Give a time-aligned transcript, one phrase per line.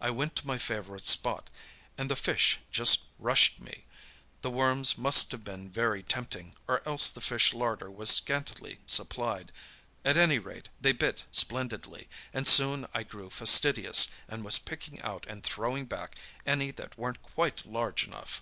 [0.00, 1.50] I went to my favourite spot,
[1.98, 7.20] and the fish just rushed me—the worms must have been very tempting, or else the
[7.20, 9.52] fish larder was scantily supplied.
[10.02, 15.26] At any rate, they bit splendidly, and soon I grew fastidious, and was picking out
[15.28, 16.16] and throwing back
[16.46, 18.40] any that weren't quite large enough.